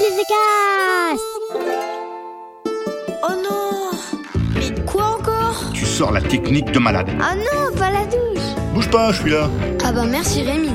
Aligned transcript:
les 0.00 0.24
Oh 3.22 3.34
non 3.44 3.90
Mais 4.54 4.84
quoi 4.84 5.18
encore? 5.18 5.62
Tu 5.74 5.84
sors 5.84 6.10
la 6.12 6.22
technique 6.22 6.70
de 6.72 6.78
malade. 6.78 7.08
Ah 7.20 7.34
non, 7.34 7.76
pas 7.76 7.90
la 7.90 8.04
douche 8.06 8.40
Bouge 8.72 8.88
pas, 8.88 9.12
je 9.12 9.20
suis 9.20 9.30
là. 9.30 9.50
Ah 9.84 9.92
bah 9.92 10.04
merci 10.06 10.42
Rémi 10.42 10.70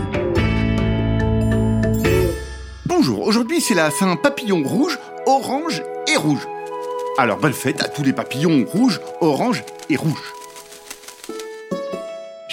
Bonjour, 2.85 3.21
aujourd'hui 3.21 3.61
c'est 3.61 3.73
la 3.73 3.89
Saint-Papillon 3.91 4.63
rouge, 4.63 4.99
orange 5.25 5.81
et 6.07 6.17
rouge. 6.17 6.47
Alors 7.17 7.37
bonne 7.37 7.53
fête 7.53 7.81
à 7.81 7.87
tous 7.87 8.03
les 8.03 8.13
papillons 8.13 8.65
rouges, 8.65 9.01
orange 9.21 9.63
et 9.89 9.95
rouge. 9.95 10.33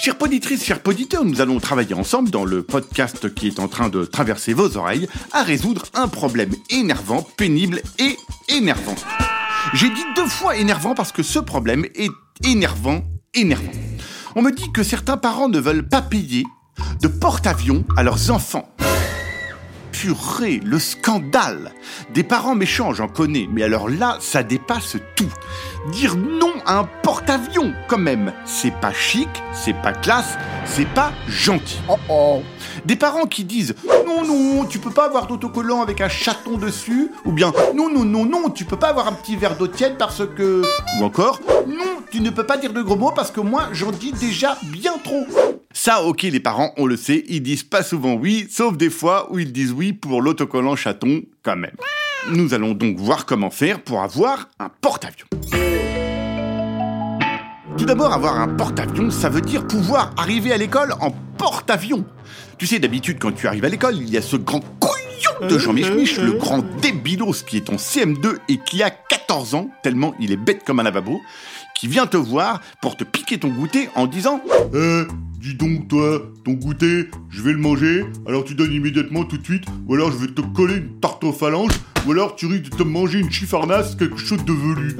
Chères 0.02 0.18
poditrices, 0.18 0.64
chers 0.64 0.82
poditeurs, 0.82 1.24
nous 1.24 1.40
allons 1.40 1.60
travailler 1.60 1.94
ensemble 1.94 2.28
dans 2.28 2.44
le 2.44 2.64
podcast 2.64 3.32
qui 3.32 3.46
est 3.46 3.60
en 3.60 3.68
train 3.68 3.88
de 3.88 4.04
traverser 4.04 4.52
vos 4.52 4.76
oreilles 4.76 5.06
à 5.30 5.44
résoudre 5.44 5.84
un 5.94 6.08
problème 6.08 6.50
énervant, 6.70 7.22
pénible 7.36 7.80
et 8.00 8.16
énervant. 8.48 8.96
J'ai 9.74 9.88
dit 9.90 10.02
deux 10.16 10.26
fois 10.26 10.56
énervant 10.56 10.96
parce 10.96 11.12
que 11.12 11.22
ce 11.22 11.38
problème 11.38 11.84
est 11.94 12.10
énervant, 12.42 13.04
énervant. 13.32 13.70
On 14.34 14.42
me 14.42 14.50
dit 14.50 14.72
que 14.72 14.82
certains 14.82 15.16
parents 15.16 15.48
ne 15.48 15.60
veulent 15.60 15.86
pas 15.86 16.02
payer 16.02 16.46
de 17.00 17.06
porte-avions 17.06 17.84
à 17.96 18.02
leurs 18.02 18.32
enfants. 18.32 18.71
Le 20.04 20.78
scandale 20.80 21.70
Des 22.12 22.24
parents 22.24 22.56
méchants, 22.56 22.92
j'en 22.92 23.06
connais, 23.06 23.48
mais 23.52 23.62
alors 23.62 23.88
là, 23.88 24.16
ça 24.20 24.42
dépasse 24.42 24.96
tout. 25.14 25.32
Dire 25.92 26.16
non 26.16 26.52
à 26.66 26.80
un 26.80 26.88
porte-avions, 27.02 27.72
quand 27.86 27.98
même, 27.98 28.32
c'est 28.44 28.74
pas 28.80 28.92
chic, 28.92 29.28
c'est 29.52 29.80
pas 29.80 29.92
classe, 29.92 30.36
c'est 30.64 30.88
pas 30.88 31.12
gentil. 31.28 31.78
Oh 31.88 31.96
oh 32.08 32.42
Des 32.84 32.96
parents 32.96 33.26
qui 33.26 33.44
disent 33.44 33.76
non, 34.04 34.24
non, 34.24 34.64
tu 34.64 34.80
peux 34.80 34.90
pas 34.90 35.06
avoir 35.06 35.28
d'autocollant 35.28 35.82
avec 35.82 36.00
un 36.00 36.08
chaton 36.08 36.58
dessus, 36.58 37.10
ou 37.24 37.30
bien 37.30 37.52
non, 37.74 37.88
non, 37.88 38.04
non, 38.04 38.24
non, 38.24 38.50
tu 38.50 38.64
peux 38.64 38.76
pas 38.76 38.88
avoir 38.88 39.06
un 39.06 39.12
petit 39.12 39.36
verre 39.36 39.56
d'eau 39.56 39.68
tiède 39.68 39.98
parce 39.98 40.22
que. 40.36 40.62
Ou 41.00 41.04
encore, 41.04 41.40
non, 41.68 42.02
tu 42.10 42.20
ne 42.20 42.30
peux 42.30 42.44
pas 42.44 42.56
dire 42.56 42.72
de 42.72 42.82
gros 42.82 42.96
mots 42.96 43.12
parce 43.14 43.30
que 43.30 43.40
moi, 43.40 43.68
j'en 43.72 43.92
dis 43.92 44.12
déjà 44.12 44.58
bien 44.64 44.94
trop. 45.04 45.26
Ça, 45.84 46.04
ok, 46.04 46.22
les 46.22 46.38
parents, 46.38 46.72
on 46.76 46.86
le 46.86 46.96
sait, 46.96 47.24
ils 47.26 47.42
disent 47.42 47.64
pas 47.64 47.82
souvent 47.82 48.14
oui, 48.14 48.46
sauf 48.48 48.76
des 48.76 48.88
fois 48.88 49.32
où 49.32 49.40
ils 49.40 49.50
disent 49.50 49.72
oui 49.72 49.92
pour 49.92 50.22
l'autocollant 50.22 50.76
chaton, 50.76 51.22
quand 51.42 51.56
même. 51.56 51.74
Nous 52.30 52.54
allons 52.54 52.72
donc 52.72 52.98
voir 52.98 53.26
comment 53.26 53.50
faire 53.50 53.82
pour 53.82 54.00
avoir 54.00 54.48
un 54.60 54.68
porte-avions. 54.80 55.26
Tout 57.76 57.84
d'abord, 57.84 58.12
avoir 58.12 58.38
un 58.38 58.46
porte-avions, 58.46 59.10
ça 59.10 59.28
veut 59.28 59.40
dire 59.40 59.66
pouvoir 59.66 60.14
arriver 60.16 60.52
à 60.52 60.56
l'école 60.56 60.94
en 61.00 61.10
porte-avions. 61.36 62.04
Tu 62.58 62.68
sais, 62.68 62.78
d'habitude, 62.78 63.18
quand 63.18 63.32
tu 63.32 63.48
arrives 63.48 63.64
à 63.64 63.68
l'école, 63.68 63.96
il 63.96 64.08
y 64.08 64.16
a 64.16 64.22
ce 64.22 64.36
grand 64.36 64.60
couillon 64.78 65.48
de 65.48 65.58
Jean 65.58 65.72
Mich, 65.72 66.16
le 66.16 66.34
grand 66.34 66.62
débilos 66.80 67.42
qui 67.44 67.56
est 67.56 67.70
en 67.70 67.74
CM2 67.74 68.36
et 68.48 68.58
qui 68.58 68.84
a 68.84 68.90
14 68.90 69.56
ans, 69.56 69.68
tellement 69.82 70.14
il 70.20 70.30
est 70.30 70.36
bête 70.36 70.62
comme 70.64 70.78
un 70.78 70.84
lavabo, 70.84 71.20
qui 71.74 71.88
vient 71.88 72.06
te 72.06 72.16
voir 72.16 72.60
pour 72.80 72.96
te 72.96 73.02
piquer 73.02 73.38
ton 73.38 73.48
goûter 73.48 73.88
en 73.96 74.06
disant 74.06 74.40
dis 75.42 75.54
donc 75.54 75.88
toi, 75.88 76.22
ton 76.44 76.52
goûter, 76.52 77.08
je 77.28 77.42
vais 77.42 77.52
le 77.52 77.58
manger, 77.58 78.04
alors 78.28 78.44
tu 78.44 78.54
donnes 78.54 78.72
immédiatement 78.72 79.24
tout 79.24 79.38
de 79.38 79.44
suite, 79.44 79.64
ou 79.88 79.94
alors 79.94 80.12
je 80.12 80.18
vais 80.18 80.28
te 80.28 80.40
coller 80.40 80.76
une 80.76 81.00
tarte 81.00 81.24
aux 81.24 81.32
phalanges, 81.32 81.72
ou 82.06 82.12
alors 82.12 82.36
tu 82.36 82.46
risques 82.46 82.70
de 82.70 82.76
te 82.76 82.82
manger 82.84 83.18
une 83.18 83.30
chiffarnasse, 83.30 83.96
quelque 83.96 84.18
chose 84.18 84.44
de 84.44 84.52
velu. 84.52 84.96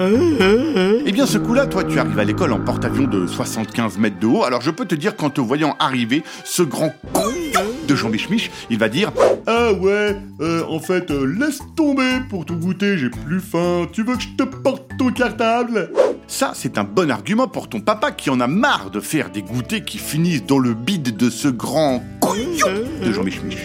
Eh 1.06 1.12
bien, 1.12 1.26
ce 1.26 1.38
coup-là, 1.38 1.66
toi, 1.66 1.84
tu 1.84 1.96
arrives 1.96 2.18
à 2.18 2.24
l'école 2.24 2.52
en 2.52 2.58
porte-avions 2.58 3.06
de 3.06 3.28
75 3.28 3.98
mètres 3.98 4.18
de 4.18 4.26
haut. 4.26 4.42
Alors, 4.42 4.62
je 4.62 4.72
peux 4.72 4.84
te 4.84 4.96
dire 4.96 5.14
qu'en 5.14 5.30
te 5.30 5.40
voyant 5.40 5.76
arriver, 5.78 6.24
ce 6.44 6.62
grand 6.62 6.92
couillon 7.12 7.64
de 7.86 7.94
Jean 7.94 8.08
Michmich, 8.08 8.50
il 8.68 8.78
va 8.78 8.88
dire 8.88 9.12
Ah 9.46 9.72
ouais, 9.72 10.16
euh, 10.40 10.64
en 10.68 10.80
fait, 10.80 11.12
euh, 11.12 11.24
laisse 11.24 11.60
tomber 11.76 12.18
pour 12.28 12.46
ton 12.46 12.54
goûter, 12.54 12.98
j'ai 12.98 13.10
plus 13.10 13.40
faim, 13.40 13.86
tu 13.92 14.02
veux 14.02 14.16
que 14.16 14.22
je 14.22 14.28
te 14.36 14.42
porte 14.42 14.90
ton 14.98 15.12
cartable? 15.12 15.90
Ça, 16.32 16.52
c'est 16.54 16.78
un 16.78 16.84
bon 16.84 17.10
argument 17.10 17.46
pour 17.46 17.68
ton 17.68 17.80
papa 17.80 18.10
qui 18.10 18.30
en 18.30 18.40
a 18.40 18.46
marre 18.46 18.88
de 18.88 19.00
faire 19.00 19.28
des 19.28 19.42
goûters 19.42 19.84
qui 19.84 19.98
finissent 19.98 20.46
dans 20.46 20.58
le 20.58 20.72
bide 20.72 21.14
de 21.14 21.28
ce 21.28 21.46
grand 21.46 22.02
couillon 22.20 22.68
de 23.04 23.12
Jean 23.12 23.22
Michmich. 23.22 23.58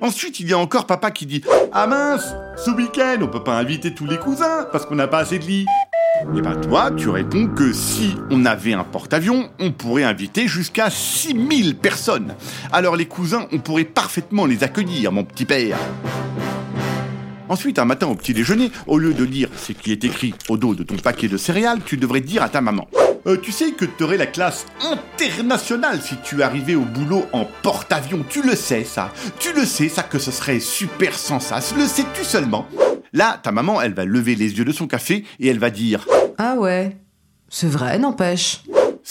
Ensuite, 0.00 0.40
il 0.40 0.48
y 0.48 0.54
a 0.54 0.58
encore 0.58 0.86
papa 0.86 1.10
qui 1.10 1.26
dit 1.26 1.42
Ah 1.70 1.86
mince, 1.86 2.34
ce 2.56 2.70
week-end, 2.70 3.18
on 3.20 3.26
peut 3.26 3.44
pas 3.44 3.58
inviter 3.58 3.92
tous 3.92 4.06
les 4.06 4.16
cousins, 4.16 4.66
parce 4.72 4.86
qu'on 4.86 4.94
n'a 4.94 5.06
pas 5.06 5.18
assez 5.18 5.38
de 5.38 5.44
lits. 5.44 5.66
Et 6.34 6.40
ben 6.40 6.58
toi, 6.58 6.90
tu 6.96 7.10
réponds 7.10 7.48
que 7.48 7.70
si 7.74 8.16
on 8.30 8.46
avait 8.46 8.72
un 8.72 8.84
porte-avions, 8.84 9.50
on 9.58 9.70
pourrait 9.70 10.04
inviter 10.04 10.48
jusqu'à 10.48 10.88
6000 10.88 11.76
personnes. 11.76 12.34
Alors 12.72 12.96
les 12.96 13.06
cousins, 13.06 13.48
on 13.52 13.58
pourrait 13.58 13.84
parfaitement 13.84 14.46
les 14.46 14.64
accueillir, 14.64 15.12
mon 15.12 15.24
petit 15.24 15.44
père. 15.44 15.76
Ensuite, 17.50 17.80
un 17.80 17.84
matin 17.84 18.06
au 18.06 18.14
petit 18.14 18.32
déjeuner, 18.32 18.70
au 18.86 18.96
lieu 18.96 19.12
de 19.12 19.24
lire 19.24 19.48
ce 19.56 19.72
qui 19.72 19.90
est 19.90 20.04
écrit 20.04 20.34
au 20.48 20.56
dos 20.56 20.76
de 20.76 20.84
ton 20.84 20.94
paquet 20.94 21.26
de 21.26 21.36
céréales, 21.36 21.80
tu 21.84 21.96
devrais 21.96 22.20
dire 22.20 22.44
à 22.44 22.48
ta 22.48 22.60
maman 22.60 22.86
Euh, 23.26 23.36
tu 23.36 23.50
sais 23.50 23.72
que 23.72 23.84
t'aurais 23.84 24.16
la 24.16 24.26
classe 24.26 24.66
internationale 24.80 26.00
si 26.00 26.14
tu 26.22 26.44
arrivais 26.44 26.76
au 26.76 26.84
boulot 26.84 27.24
en 27.32 27.44
porte-avions. 27.62 28.24
Tu 28.28 28.40
le 28.42 28.54
sais, 28.54 28.84
ça. 28.84 29.12
Tu 29.40 29.52
le 29.52 29.66
sais, 29.66 29.88
ça, 29.88 30.04
que 30.04 30.20
ce 30.20 30.30
serait 30.30 30.60
super 30.60 31.18
sans. 31.18 31.40
Le 31.76 31.86
sais-tu 31.86 32.22
seulement? 32.24 32.66
Là, 33.12 33.40
ta 33.42 33.50
maman, 33.50 33.82
elle 33.82 33.94
va 33.94 34.04
lever 34.04 34.36
les 34.36 34.56
yeux 34.56 34.64
de 34.64 34.72
son 34.72 34.86
café 34.86 35.24
et 35.40 35.48
elle 35.48 35.58
va 35.58 35.70
dire 35.70 36.06
Ah 36.38 36.54
ouais, 36.54 36.96
c'est 37.48 37.68
vrai, 37.68 37.98
n'empêche. 37.98 38.62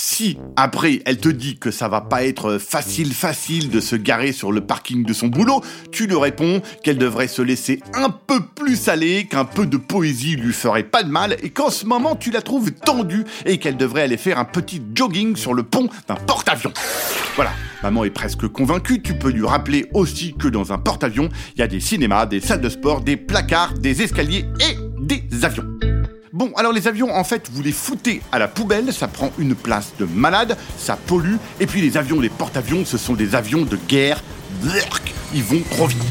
Si, 0.01 0.37
après, 0.55 1.01
elle 1.05 1.17
te 1.17 1.27
dit 1.27 1.57
que 1.57 1.71
ça 1.71 1.89
va 1.89 1.99
pas 1.99 2.23
être 2.23 2.57
facile 2.57 3.13
facile 3.13 3.69
de 3.69 3.81
se 3.81 3.97
garer 3.97 4.31
sur 4.31 4.53
le 4.53 4.61
parking 4.61 5.03
de 5.03 5.11
son 5.11 5.27
boulot, 5.27 5.61
tu 5.91 6.07
lui 6.07 6.15
réponds 6.15 6.61
qu'elle 6.85 6.97
devrait 6.97 7.27
se 7.27 7.41
laisser 7.41 7.81
un 7.93 8.09
peu 8.09 8.39
plus 8.39 8.87
aller, 8.87 9.27
qu'un 9.29 9.43
peu 9.43 9.65
de 9.65 9.75
poésie 9.75 10.37
lui 10.37 10.53
ferait 10.53 10.83
pas 10.83 11.03
de 11.03 11.09
mal, 11.09 11.35
et 11.43 11.49
qu'en 11.49 11.69
ce 11.69 11.85
moment 11.85 12.15
tu 12.15 12.31
la 12.31 12.41
trouves 12.41 12.71
tendue, 12.71 13.25
et 13.45 13.57
qu'elle 13.57 13.75
devrait 13.75 14.03
aller 14.03 14.15
faire 14.15 14.39
un 14.39 14.45
petit 14.45 14.81
jogging 14.95 15.35
sur 15.35 15.53
le 15.53 15.63
pont 15.63 15.89
d'un 16.07 16.15
porte-avions. 16.15 16.71
Voilà, 17.35 17.51
maman 17.83 18.05
est 18.05 18.09
presque 18.09 18.47
convaincue, 18.47 19.01
tu 19.01 19.15
peux 19.15 19.31
lui 19.31 19.45
rappeler 19.45 19.89
aussi 19.93 20.33
que 20.33 20.47
dans 20.47 20.71
un 20.71 20.77
porte-avions, 20.77 21.27
il 21.55 21.59
y 21.59 21.61
a 21.61 21.67
des 21.67 21.81
cinémas, 21.81 22.25
des 22.25 22.39
salles 22.39 22.61
de 22.61 22.69
sport, 22.69 23.01
des 23.01 23.17
placards, 23.17 23.73
des 23.73 24.01
escaliers 24.01 24.45
et 24.61 24.77
des 25.01 25.43
avions. 25.43 25.65
Bon, 26.39 26.53
alors 26.55 26.71
les 26.71 26.87
avions, 26.87 27.13
en 27.13 27.25
fait, 27.25 27.49
vous 27.51 27.61
les 27.61 27.73
foutez 27.73 28.21
à 28.31 28.39
la 28.39 28.47
poubelle, 28.47 28.93
ça 28.93 29.09
prend 29.09 29.29
une 29.39 29.55
place 29.55 29.91
de 29.99 30.05
malade, 30.05 30.55
ça 30.77 30.95
pollue, 30.95 31.35
et 31.59 31.67
puis 31.67 31.81
les 31.81 31.97
avions, 31.97 32.21
les 32.21 32.29
porte-avions, 32.29 32.85
ce 32.85 32.97
sont 32.97 33.13
des 33.13 33.35
avions 33.35 33.63
de 33.63 33.77
guerre, 33.89 34.23
ils 35.33 35.43
vont 35.43 35.61
trop 35.69 35.87
vite. 35.87 36.01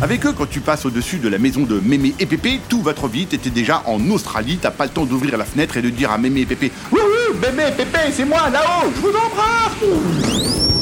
Avec 0.00 0.24
eux, 0.24 0.32
quand 0.32 0.48
tu 0.48 0.60
passes 0.60 0.86
au-dessus 0.86 1.18
de 1.18 1.28
la 1.28 1.36
maison 1.36 1.64
de 1.64 1.78
Mémé 1.78 2.14
et 2.18 2.24
Pépé, 2.24 2.58
tout 2.70 2.80
va 2.80 2.94
trop 2.94 3.08
vite, 3.08 3.38
déjà 3.52 3.82
en 3.84 4.00
Australie, 4.08 4.58
t'as 4.58 4.70
pas 4.70 4.84
le 4.84 4.92
temps 4.92 5.04
d'ouvrir 5.04 5.36
la 5.36 5.44
fenêtre 5.44 5.76
et 5.76 5.82
de 5.82 5.90
dire 5.90 6.10
à 6.10 6.16
Mémé 6.16 6.40
et 6.40 6.46
Pépé 6.46 6.72
«Oui, 6.90 7.00
oui, 7.04 7.38
Mémé 7.38 7.70
Pépé, 7.76 7.98
c'est 8.12 8.24
moi, 8.24 8.48
là-haut, 8.48 8.90
je 8.96 9.00
vous 9.02 9.08
embrasse!» 9.08 10.72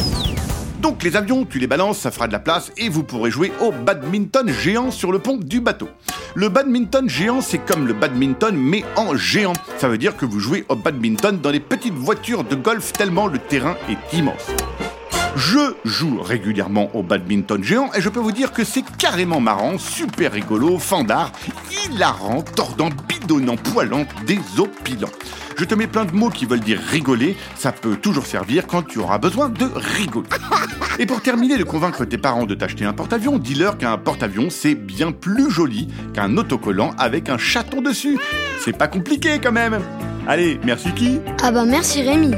Donc 0.85 1.03
les 1.03 1.17
avions, 1.17 1.47
tu 1.47 1.59
les 1.59 1.67
balances, 1.67 2.01
ça 2.01 2.11
fera 2.11 2.27
de 2.27 2.33
la 2.33 2.39
place 2.39 2.71
et 2.77 2.91
vous 2.91 3.05
pourrez 3.05 3.31
jouer 3.31 3.51
au 3.63 3.73
badminton 3.73 4.47
géant 4.51 4.91
sur 4.91 5.13
le 5.13 5.19
pont 5.19 5.39
du 5.39 5.63
bateau. 5.63 5.89
Le 6.35 6.51
badminton 6.51 7.09
géant, 7.09 7.41
c'est 7.41 7.57
comme 7.57 7.87
le 7.87 7.95
badminton 7.95 8.55
mais 8.55 8.85
en 8.95 9.17
géant. 9.17 9.55
Ça 9.79 9.89
veut 9.89 9.97
dire 9.97 10.15
que 10.15 10.27
vous 10.27 10.41
jouez 10.41 10.67
au 10.69 10.77
badminton 10.77 11.41
dans 11.41 11.49
les 11.49 11.61
petites 11.61 11.95
voitures 11.95 12.45
de 12.45 12.55
golf 12.55 12.93
tellement 12.93 13.29
le 13.29 13.39
terrain 13.39 13.79
est 13.89 14.15
immense. 14.15 14.51
Je 15.37 15.75
joue 15.87 16.21
régulièrement 16.21 16.95
au 16.95 17.03
badminton 17.03 17.65
géant 17.65 17.91
et 17.97 18.03
je 18.03 18.11
peux 18.11 18.21
vous 18.21 18.33
dire 18.33 18.53
que 18.53 18.63
c'est 18.63 18.85
carrément 18.99 19.41
marrant, 19.41 19.79
super 19.79 20.33
rigolo, 20.33 20.79
fandard, 20.79 21.33
hilarant, 21.87 22.43
tordant, 22.43 22.91
bidonnant, 23.09 23.57
poilant, 23.57 24.05
désopilant. 24.27 25.09
Je 25.57 25.65
te 25.65 25.75
mets 25.75 25.87
plein 25.87 26.05
de 26.05 26.13
mots 26.13 26.31
qui 26.31 26.47
veulent 26.47 26.59
dire 26.59 26.81
rigoler, 26.81 27.37
ça 27.55 27.71
peut 27.71 27.97
toujours 27.97 28.27
servir 28.27 28.67
quand 28.67 28.83
tu 28.83 28.99
auras 28.99 29.19
besoin 29.19 29.49
de 29.49 29.67
rigoler. 29.75 30.29
Et 30.99 31.07
pour 31.07 31.23
terminer 31.23 31.57
de 31.59 31.65
convaincre 31.65 32.05
tes 32.05 32.19
parents 32.19 32.45
de 32.45 32.55
t'acheter 32.57 32.85
un 32.85 32.93
porte-avions, 32.93 33.39
dis-leur 33.39 33.79
qu'un 33.79 33.97
porte-avions 33.97 34.51
c'est 34.51 34.75
bien 34.75 35.13
plus 35.13 35.51
joli 35.51 35.89
qu'un 36.13 36.37
autocollant 36.37 36.91
avec 36.99 37.29
un 37.29 37.39
chaton 37.39 37.83
dessus. 37.83 38.19
C'est 38.59 38.77
pas 38.77 38.89
compliqué 38.89 39.39
quand 39.41 39.53
même. 39.53 39.81
Allez, 40.27 40.59
merci 40.65 40.93
qui 40.93 41.21
Ah 41.43 41.53
bah 41.53 41.65
merci 41.65 42.03
Rémi 42.03 42.33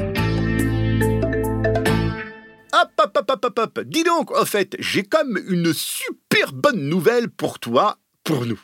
Hop, 2.73 2.91
hop, 2.99 3.17
hop, 3.17 3.31
hop, 3.31 3.45
hop, 3.45 3.59
hop. 3.59 3.79
Dis 3.87 4.03
donc, 4.03 4.29
au 4.29 4.45
fait, 4.45 4.75
j'ai 4.77 5.01
comme 5.03 5.39
une 5.47 5.73
super 5.73 6.53
bonne 6.53 6.87
nouvelle 6.87 7.29
pour 7.29 7.57
toi, 7.57 7.97
pour 8.23 8.45
nous. 8.45 8.59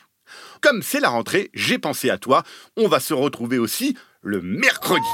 Comme 0.60 0.82
c'est 0.82 1.00
la 1.00 1.08
rentrée, 1.08 1.50
j'ai 1.54 1.78
pensé 1.78 2.10
à 2.10 2.18
toi. 2.18 2.44
On 2.76 2.86
va 2.86 3.00
se 3.00 3.14
retrouver 3.14 3.58
aussi 3.58 3.96
le 4.24 4.40
mercredi. 4.40 5.06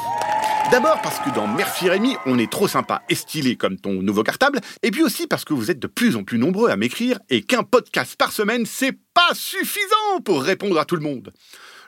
D'abord 0.70 1.00
parce 1.02 1.18
que 1.18 1.34
dans 1.34 1.48
Murphy 1.48 1.88
Rémy, 1.88 2.16
on 2.26 2.38
est 2.38 2.50
trop 2.50 2.68
sympa 2.68 3.02
et 3.08 3.16
stylé 3.16 3.56
comme 3.56 3.76
ton 3.76 4.02
nouveau 4.02 4.22
cartable, 4.22 4.60
et 4.82 4.90
puis 4.90 5.02
aussi 5.02 5.26
parce 5.26 5.44
que 5.44 5.52
vous 5.52 5.70
êtes 5.70 5.80
de 5.80 5.88
plus 5.88 6.14
en 6.14 6.22
plus 6.22 6.38
nombreux 6.38 6.70
à 6.70 6.76
m'écrire 6.76 7.18
et 7.28 7.42
qu'un 7.42 7.64
podcast 7.64 8.14
par 8.16 8.30
semaine, 8.30 8.66
c'est 8.66 8.96
pas 9.12 9.34
suffisant 9.34 10.20
pour 10.24 10.42
répondre 10.42 10.78
à 10.78 10.84
tout 10.84 10.96
le 10.96 11.02
monde. 11.02 11.32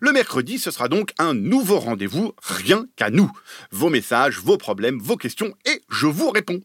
Le 0.05 0.11
mercredi, 0.11 0.59
ce 0.59 0.73
sera 0.73 0.89
donc 0.89 1.13
un 1.19 1.33
nouveau 1.33 1.79
rendez-vous, 1.79 2.33
rien 2.43 2.87
qu'à 2.97 3.09
nous. 3.09 3.31
Vos 3.71 3.89
messages, 3.89 4.41
vos 4.41 4.57
problèmes, 4.57 4.99
vos 4.99 5.17
questions, 5.17 5.55
et 5.65 5.81
je 5.89 6.09
vous 6.09 6.31
réponds. 6.31 6.59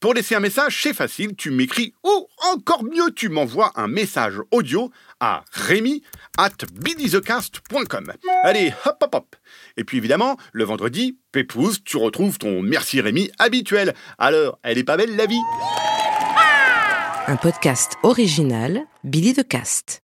Pour 0.00 0.12
laisser 0.12 0.34
un 0.34 0.40
message, 0.40 0.82
c'est 0.82 0.92
facile, 0.92 1.36
tu 1.36 1.52
m'écris 1.52 1.94
ou 2.02 2.26
encore 2.52 2.82
mieux, 2.82 3.12
tu 3.14 3.28
m'envoies 3.28 3.70
un 3.76 3.86
message 3.86 4.40
audio 4.50 4.90
à 5.20 5.44
rémi 5.52 6.02
at 6.36 6.50
billythecast.com. 6.82 8.12
Allez, 8.42 8.74
hop 8.84 8.96
hop 9.00 9.14
hop. 9.14 9.36
Et 9.76 9.84
puis 9.84 9.98
évidemment, 9.98 10.36
le 10.52 10.64
vendredi, 10.64 11.16
Pépouze, 11.30 11.84
tu 11.84 11.96
retrouves 11.96 12.38
ton 12.38 12.60
Merci 12.60 13.00
Rémi 13.00 13.30
habituel. 13.38 13.94
Alors, 14.18 14.58
elle 14.64 14.78
est 14.78 14.84
pas 14.84 14.96
belle 14.96 15.14
la 15.14 15.26
vie? 15.26 15.40
Un 17.28 17.36
podcast 17.36 17.92
original, 18.02 18.80
Billy 19.04 19.32
de 19.32 19.42
Cast. 19.42 19.98